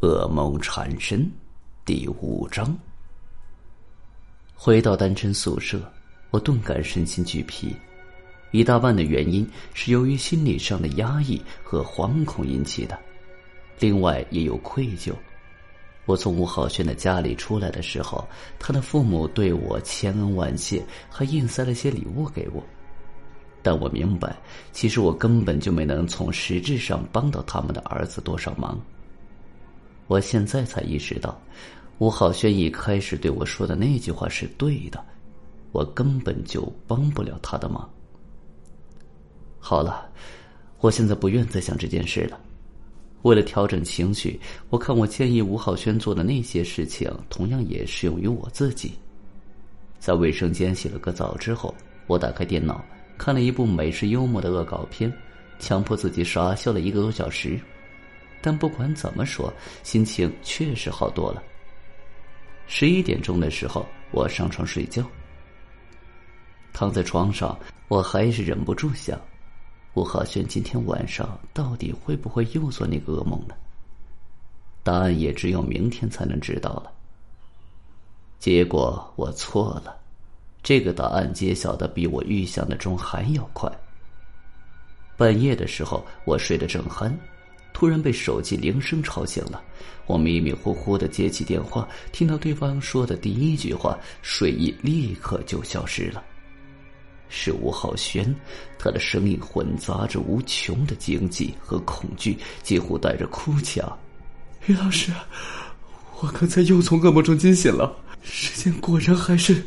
[0.00, 1.30] 噩梦缠身，
[1.84, 2.74] 第五章。
[4.54, 5.78] 回到单身宿舍，
[6.30, 7.76] 我顿感身心俱疲，
[8.50, 12.98] 一大半的原因是由于心理上的压抑和惶恐引起的，
[13.78, 15.12] 另外也有愧疚。
[16.06, 18.26] 我从吴浩轩的家里出来的时候，
[18.58, 22.64] 他的父母对我千恩万谢，还硬塞了些礼物给我。
[23.62, 24.34] 但我明白，
[24.72, 28.80] 其实我根本就没能从实质上帮到他们的儿子多少忙。
[30.10, 31.40] 我现在才意识到，
[31.98, 35.00] 吴浩轩一开始对我说的那句话是对的，
[35.70, 37.88] 我根本就帮不了他的忙。
[39.60, 40.10] 好了，
[40.80, 42.40] 我现在不愿再想这件事了。
[43.22, 48.94] 为了调整情绪，我看我建议吴浩轩做的那些事情，同样也适用于我自己。
[50.00, 51.72] 在卫生间洗了个澡之后，
[52.08, 52.84] 我打开电脑。
[53.16, 55.12] 看了一部美式幽默的恶搞片，
[55.60, 57.60] 强迫自己傻笑了一个多小时，
[58.40, 61.42] 但不管怎么说，心情确实好多了。
[62.66, 65.04] 十一点钟的时候，我上床睡觉，
[66.72, 69.20] 躺在床上，我还是忍不住想：
[69.94, 73.54] 吴浩轩今天晚上到底会不会又做那个噩梦呢？
[74.82, 76.92] 答案也只有明天才能知道了。
[78.38, 79.98] 结果我错了。
[80.62, 83.70] 这个答案揭晓的比我预想的中还要快。
[85.16, 87.10] 半夜的时候，我睡得正酣，
[87.72, 89.62] 突然被手机铃声吵醒了。
[90.06, 96.24] 我迷迷糊糊的接起电话，听到对方说的第一句话，睡意立刻就消失了。
[97.28, 98.34] 是吴浩轩，
[98.76, 103.98] 他的声音混杂着无穷的惊悸和恐惧，几乎带着哭腔
[104.66, 105.12] ：“于老师，
[106.18, 109.64] 我刚才又从噩梦中惊醒了，时间果然还是……”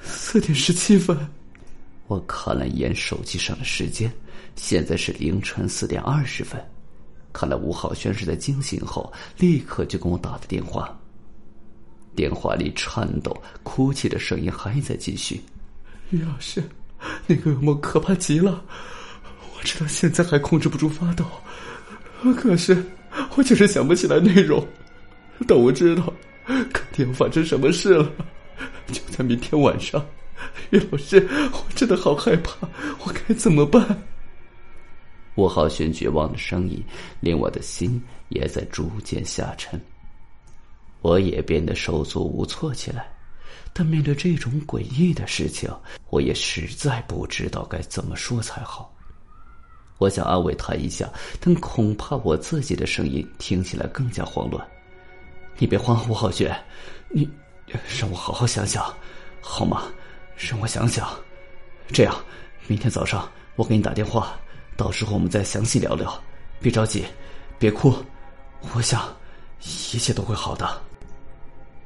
[0.00, 1.18] 四点十七分，
[2.06, 4.08] 我看了一眼手机上的时间，
[4.54, 6.64] 现在是凌晨四点二十分。
[7.36, 10.98] 看来吴浩轩是在惊醒后立刻就跟我打的电话。
[12.14, 15.38] 电话里颤抖、哭泣的声音还在继续。
[16.08, 16.64] 于老师，
[17.26, 18.64] 那个噩梦可怕极了，
[19.54, 21.26] 我知道现在还控制不住发抖，
[22.38, 22.82] 可是
[23.34, 24.66] 我就是想不起来内容。
[25.46, 26.10] 但我知道，
[26.46, 28.10] 肯定发生什么事了。
[28.86, 30.02] 就在明天晚上，
[30.70, 32.66] 于老师，我真的好害怕，
[33.04, 33.86] 我该怎么办？
[35.36, 36.82] 吴浩轩绝望的声音
[37.20, 39.80] 令我的心也在逐渐下沉，
[41.02, 43.06] 我也变得手足无措起来。
[43.72, 45.70] 但面对这种诡异的事情，
[46.10, 48.92] 我也实在不知道该怎么说才好。
[49.98, 51.08] 我想安慰他一下，
[51.40, 54.66] 但恐怕我自己的声音听起来更加慌乱。
[55.58, 56.54] 你别慌，吴浩轩，
[57.10, 57.28] 你。
[57.98, 58.94] 让我好好想想，
[59.40, 59.82] 好吗？
[60.36, 61.08] 让我想想。
[61.88, 62.14] 这样，
[62.68, 64.38] 明天早上我给你打电话，
[64.76, 66.22] 到时候我们再详细聊聊。
[66.60, 67.04] 别着急，
[67.58, 67.94] 别哭。
[68.74, 69.02] 我想，
[69.60, 70.80] 一切都会好的。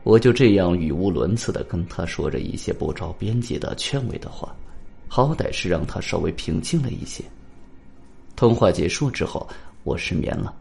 [0.02, 4.54] 我就这样语无伦次的跟他说着一些不着边际的劝慰的话，
[5.08, 7.22] 好歹是让他稍微平静了一些。
[8.34, 9.46] 通话结束之后，
[9.84, 10.54] 我失眠了，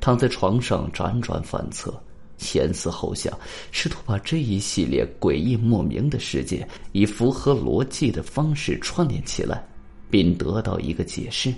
[0.00, 1.94] 躺在床上辗转反侧。
[2.36, 3.32] 前思后想，
[3.70, 9.64] 试图把这一系列诡异莫名的事件以符合逻辑的方式串联起来，
[10.10, 11.52] 并得到一个解释。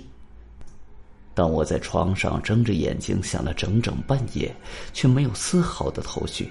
[1.33, 4.51] 当我在床上睁着眼睛想了整整半夜，
[4.91, 6.49] 却没有丝毫的头绪，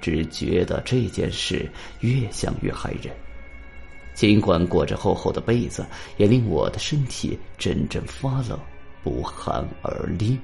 [0.00, 3.14] 只觉得这件事越想越害人。
[4.14, 5.86] 尽管裹着厚厚的被子，
[6.18, 8.58] 也令我的身体阵阵发冷，
[9.02, 10.38] 不寒而栗。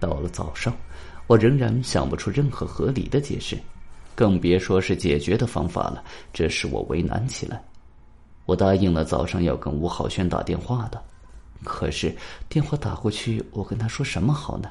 [0.00, 0.76] 到了早上，
[1.28, 3.56] 我仍然想不出任何合理的解释，
[4.16, 6.02] 更别说是解决的方法了。
[6.32, 7.62] 这使我为难起来。
[8.46, 11.02] 我答应了早上要跟吴浩轩打电话的，
[11.62, 12.14] 可是
[12.48, 14.70] 电话打过去，我跟他说什么好呢？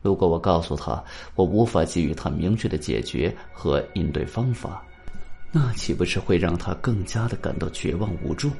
[0.00, 1.02] 如果我告诉他
[1.36, 4.82] 我无法给予他明确的解决和应对方法，
[5.52, 8.50] 那岂不是会让他更加的感到绝望无助？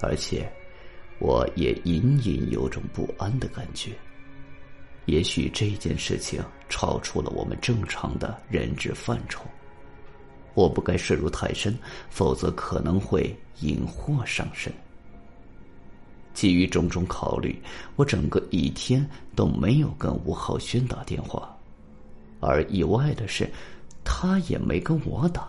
[0.00, 0.50] 而且，
[1.18, 3.90] 我也隐隐有种不安的感觉。
[5.04, 9.44] 也许这件事情超出了我们正常的认知范畴，
[10.54, 11.76] 我不该涉入太深，
[12.08, 14.72] 否则可能会引祸上身。
[16.34, 17.60] 基于种种考虑，
[17.96, 21.56] 我整个一天都没有跟吴浩轩打电话，
[22.40, 23.50] 而意外的是，
[24.04, 25.48] 他也没跟我打。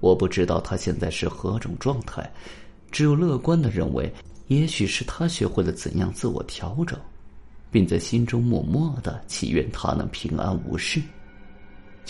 [0.00, 2.30] 我不知道他现在是何种状态，
[2.90, 4.12] 只有乐观的认为，
[4.48, 6.98] 也许是他学会了怎样自我调整。
[7.72, 11.00] 并在心中默默的祈愿他能平安无事。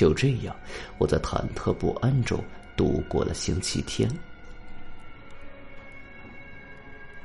[0.01, 0.57] 就这样，
[0.97, 2.43] 我在忐忑不安中
[2.75, 4.11] 度过了星期天。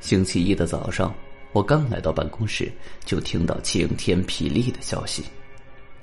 [0.02, 1.16] 星期一的早上，
[1.54, 2.70] 我刚来到办公室，
[3.06, 5.24] 就听到晴天霹雳的消息：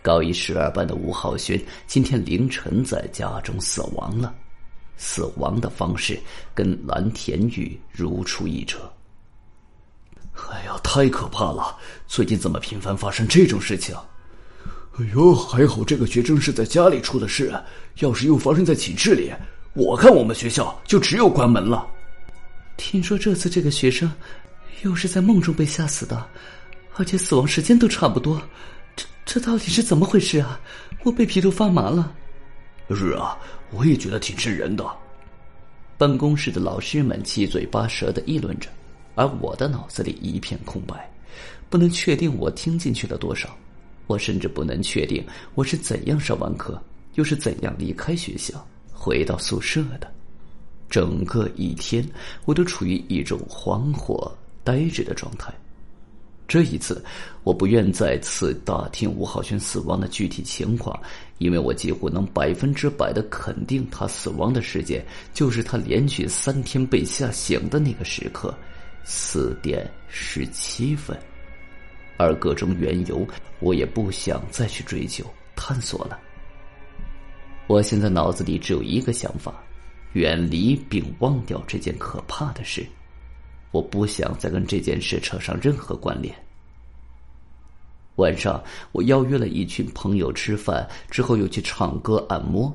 [0.01, 4.35] 高一十二班的吴浩轩今天凌晨在家中死亡了。
[4.97, 6.19] 死亡的方式
[6.55, 8.91] 跟蓝田玉如出一辙。
[10.51, 11.79] 哎呀，太可怕了！
[12.07, 13.95] 最近怎么频繁发生这种事情？
[14.99, 17.53] 哎呦，还好这个学生是在家里出的事，
[18.00, 19.33] 要是又发生在寝室里，
[19.75, 21.87] 我看我们学校就只有关门了。
[22.77, 24.11] 听说这次这个学生。
[24.83, 26.27] 又是在梦中被吓死的，
[26.97, 28.43] 而且死亡时间都差不多，
[28.97, 30.61] 这这到底是怎么回事啊？
[31.05, 32.12] 我被皮都发麻了。
[32.91, 33.38] 是啊，
[33.71, 34.85] 我也觉得挺瘆人的。
[35.97, 38.69] 办公室的老师们七嘴八舌的议论着，
[39.15, 41.09] 而我的脑子里一片空白，
[41.71, 43.56] 不能确定我听进去了多少，
[44.06, 46.82] 我甚至不能确定我是怎样上完课，
[47.14, 50.10] 又是怎样离开学校回到宿舍的。
[50.88, 52.06] 整个一天，
[52.44, 54.31] 我都处于一种惶惑。
[54.64, 55.52] 呆滞的状态。
[56.46, 57.04] 这一次，
[57.43, 60.96] 我不愿再次打听吴浩轩死亡的具体情况，
[61.38, 65.04] 因为我几乎能百分之百的肯定，他死亡的时间
[65.34, 68.56] 就是他连续三天被吓醒的那个时刻，
[69.02, 71.19] 四点十七分。
[72.23, 73.27] 而各种缘由，
[73.61, 75.25] 我也不想再去追究
[75.57, 76.19] 探索了。
[77.67, 79.55] 我现在脑子里只有一个想法：
[80.13, 82.87] 远离并忘掉这件可怕的事。
[83.71, 86.35] 我不想再跟这件事扯上任何关联。
[88.17, 92.71] 晚上，我邀约了一群朋友吃饭，之后又去唱歌、按摩。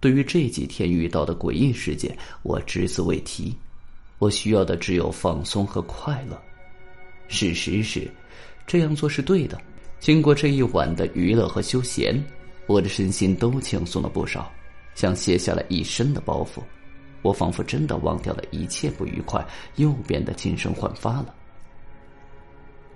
[0.00, 3.54] 对于这几天遇到的诡异事件，我只字未提。
[4.18, 6.40] 我需要的只有放松和快乐。
[7.28, 8.10] 事实是，
[8.72, 9.60] 这样做是对的。
[10.00, 12.18] 经过这一晚的娱乐和休闲，
[12.66, 14.50] 我的身心都轻松了不少，
[14.94, 16.62] 像卸下了一身的包袱。
[17.20, 19.46] 我仿佛真的忘掉了一切不愉快，
[19.76, 21.34] 又变得精神焕发了。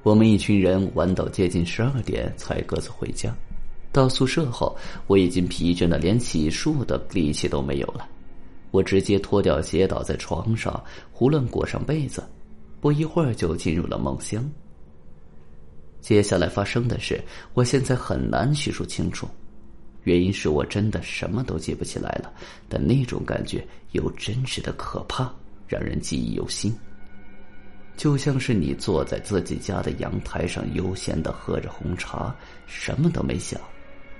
[0.02, 3.30] 我们一群人玩到接近十二点才各自回家。
[3.92, 4.74] 到宿舍后，
[5.06, 8.08] 我已经疲倦的连洗漱的力气都没有了。
[8.70, 10.82] 我直接脱掉鞋倒在床上，
[11.12, 12.26] 胡乱裹上被子，
[12.80, 14.42] 不一会儿就进入了梦乡。
[16.06, 17.20] 接下来发生的事，
[17.52, 19.28] 我现在很难叙述清楚。
[20.04, 22.32] 原因是我真的什么都记不起来了，
[22.68, 25.28] 但那种感觉又真实的可怕，
[25.66, 26.72] 让人记忆犹新。
[27.96, 32.32] 就像是你坐在自己家的阳台上，悠闲的喝着红茶，
[32.68, 33.60] 什么都没想，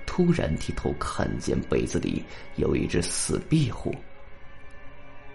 [0.07, 2.21] 突然低头看见被子里
[2.57, 3.95] 有一只死壁虎。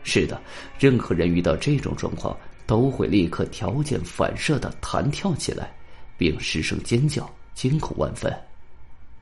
[0.04, 0.38] 是的，
[0.78, 2.38] 任何人遇到这种状况，
[2.68, 5.74] 都会立刻条件反射的弹跳起来，
[6.22, 8.32] 并失声尖叫，惊恐万分。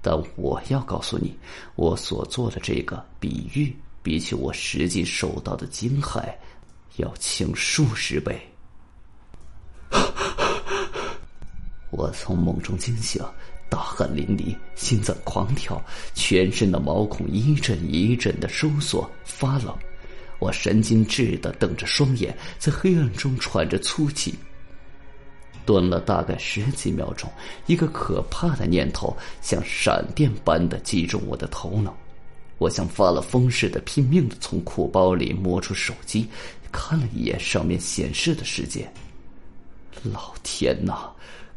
[0.01, 1.33] 但我要告诉你，
[1.75, 3.73] 我所做的这个比喻，
[4.03, 6.29] 比起我实际受到的惊骇，
[6.97, 8.37] 要轻数十倍。
[11.89, 13.23] 我从梦中惊醒，
[13.69, 15.81] 大汗淋漓，心脏狂跳，
[16.13, 19.73] 全身的毛孔一阵一阵的收缩发冷，
[20.39, 24.35] 我神经质的瞪着双眼，在黑暗中喘着粗气。
[25.69, 27.31] 蹲了大概十几秒钟，
[27.67, 31.95] 一个可怕的念头像闪电般的击中我的头脑。
[32.57, 36.27] 我像发了疯似的，拼命的从裤包里摸出手机，
[36.71, 38.91] 看了一眼上面显示的时间。
[40.01, 41.11] 老天呐！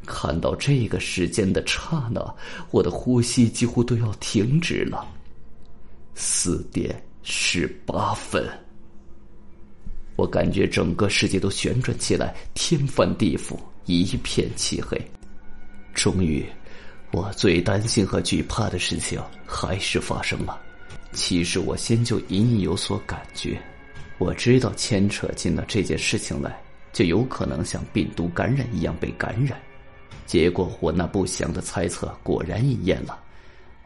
[0.05, 2.23] 看到这个时间的刹那，
[2.71, 5.09] 我的呼吸几乎都要停止了。
[6.15, 8.47] 四点十八分，
[10.23, 13.59] 我感觉整个世界都旋转起来，天翻地覆。
[13.87, 14.97] 一片漆黑，
[15.93, 16.47] 终于，
[17.11, 20.61] 我最担心和惧怕的事情还是发生了。
[21.13, 23.61] 其实我先就隐隐有所感觉，
[24.19, 26.57] 我知道牵扯进了这件事情来，
[26.93, 29.61] 就有可能像病毒感染一样被感染。
[30.25, 33.19] 结果我那不祥的猜测果然应验了。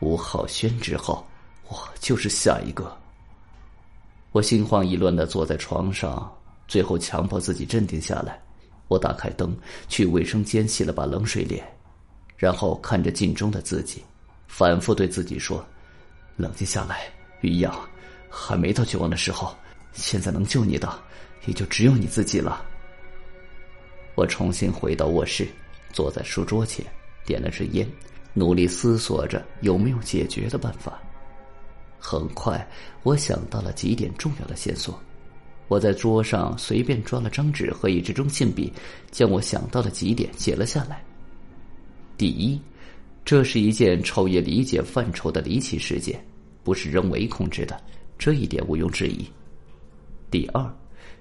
[0.00, 1.26] 吴浩轩之后，
[1.68, 2.94] 我就是下一个。
[4.36, 6.30] 我心慌意乱的坐在床上，
[6.68, 8.38] 最后强迫自己镇定下来。
[8.86, 9.56] 我打开灯，
[9.88, 11.66] 去卫生间洗了把冷水脸，
[12.36, 14.04] 然后看着镜中的自己，
[14.46, 15.64] 反复对自己说
[16.36, 17.74] ：“冷静下来，于洋，
[18.28, 19.56] 还没到绝望的时候。
[19.94, 21.02] 现在能救你的，
[21.46, 22.62] 也就只有你自己了。”
[24.16, 25.48] 我重新回到卧室，
[25.94, 26.84] 坐在书桌前，
[27.24, 27.88] 点了支烟，
[28.34, 31.00] 努力思索着有没有解决的办法。
[32.08, 32.64] 很快，
[33.02, 34.96] 我想到了几点重要的线索。
[35.66, 38.72] 我在桌上随便抓了张纸和一支中性笔，
[39.10, 41.02] 将我想到的几点写了下来。
[42.16, 42.60] 第一，
[43.24, 46.24] 这是一件超越理解范畴的离奇事件，
[46.62, 47.76] 不是人为控制的，
[48.16, 49.26] 这一点毋庸置疑。
[50.30, 50.64] 第二，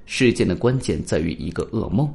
[0.05, 2.13] 事件的关键在于一个噩梦，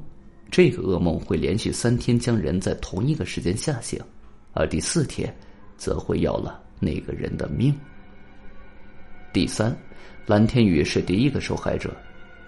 [0.48, 4.00] 这个噩梦会连续三天将人在同一个时间吓醒，
[4.52, 5.36] 而第四天，
[5.76, 7.74] 则会要了那个人的命。
[9.32, 9.76] 第三，
[10.26, 11.94] 蓝天宇是第一个受害者，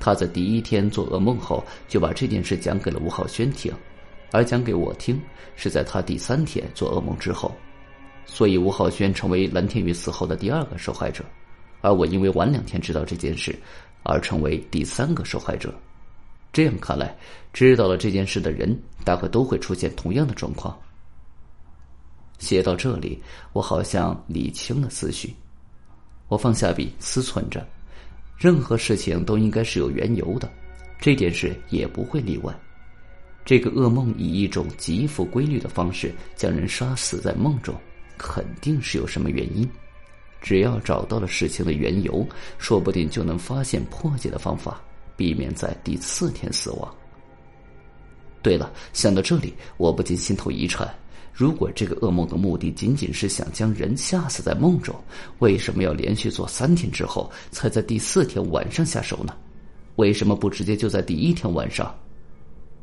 [0.00, 3.72] 他在第一天做噩梦后，就把这件事讲给了吴浩轩听，
[4.32, 5.20] 而讲给我听
[5.54, 7.54] 是在他第三天做噩梦之后，
[8.26, 11.24] 所以吴浩轩成为蓝天宇死后的第二个受害者，
[11.80, 13.56] 而我因为晚两天知道这件事，
[14.02, 15.72] 而成为第三个受害者。
[16.52, 17.16] 这样看来，
[17.52, 20.76] 知道了这件事的人大概都会出现同样的状况。
[22.38, 23.22] 写到这里，
[23.52, 25.32] 我好像理清了思绪。
[26.32, 27.62] 我放下笔，思忖着，
[28.38, 30.50] 任何事情都应该是有缘由的，
[30.98, 32.58] 这件事也不会例外。
[33.44, 37.74] 这个噩梦以一种极富规律的方式将人杀死在梦中，
[38.16, 39.68] 肯定是有什么原因。
[40.40, 44.80] 只要找到了事情的缘由，说不定就能发现破解的方法。
[45.14, 46.94] 避免在第四天死亡。
[48.40, 50.88] 对了，想到这里，我不禁心头一颤。
[51.32, 54.94] 如果这个噩梦的目的仅仅是想将人吓死在梦中，
[55.38, 59.34] 为什么要连续做三天之后才在第四天晚上下手呢？
[59.96, 61.94] 为什么不直接就在第一天晚上？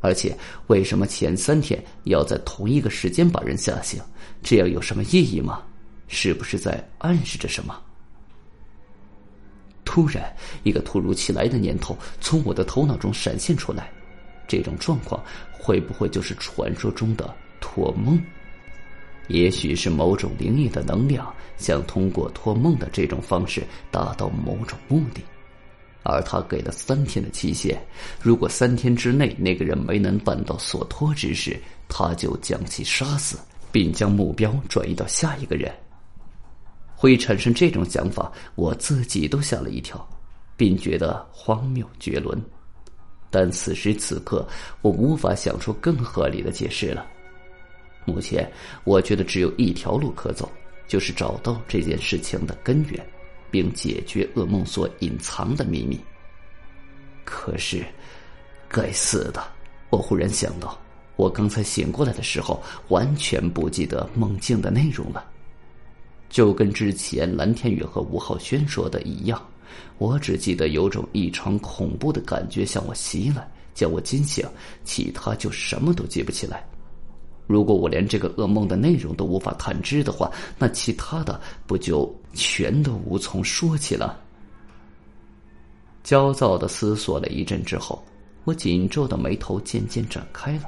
[0.02, 0.36] 而且，
[0.68, 4.02] 为什么前三天要在同一个时间把人吓醒？
[4.42, 5.62] 这样有什么意义吗？
[6.08, 7.80] 是不是在暗示着什么？
[9.86, 13.92] 突然，一个突如其来的念头从我的头脑中闪现出来：
[14.48, 18.20] 这种状况会不会就是传说中的托梦？
[19.30, 25.22] 也许是某种灵异的能量想通过托梦的这种方式达到某种目的，
[26.04, 27.80] 而他给了三天的期限，
[28.22, 33.38] 如果三天之内那个人没能办到所托之事，他就将其杀死，
[33.72, 35.72] 并将目标转移到下一个人。
[36.96, 40.06] 会产生这种想法，我自己都吓了一跳，
[40.58, 42.42] 并觉得荒谬绝伦。
[43.30, 44.46] 但此时此刻，
[44.82, 47.06] 我无法想出更合理的解释了。
[48.10, 48.50] 目前，
[48.84, 50.50] 我觉得只有一条路可走，
[50.88, 53.06] 就是找到这件事情的根源，
[53.52, 56.00] 并解决噩梦所隐藏的秘密。
[57.24, 57.86] 可是，
[58.68, 59.44] 该死的！
[59.92, 60.80] 我忽然想到，
[61.16, 65.24] 我刚才醒过来的时候，完全不记得梦境的内容了。
[66.30, 69.44] 就跟之前蓝天宇和吴浩轩说的一样，
[69.98, 74.48] 我只记得有种异常恐怖的感觉向我袭来，将我惊醒，
[74.84, 76.64] 其他就什么都记不起来。
[77.50, 84.22] 如果我连这个噩梦的内容都无法探知的话，那其他的不就全都无从说起了？
[86.04, 88.04] 焦躁的思索了一阵之后，
[88.44, 90.66] 我紧皱的眉头渐渐展开了。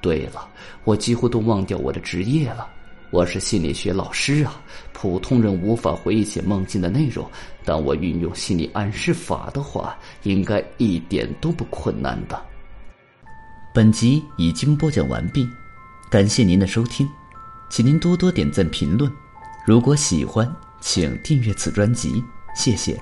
[0.00, 0.48] 对了，
[0.84, 2.68] 我几乎都忘掉我的职业了。
[3.10, 4.62] 我是心理学老师啊，
[4.92, 7.28] 普通人无法回忆起梦境的内容，
[7.64, 12.40] 但我运用心理暗示法的话，应该一点都不困难的。
[13.74, 15.44] 本集已经播讲完毕，
[16.14, 17.10] 感谢您的收听，
[17.68, 19.12] 请您多多点赞评论，
[19.66, 20.48] 如果喜欢，
[20.80, 22.22] 请订阅此专辑，
[22.54, 22.96] 谢谢。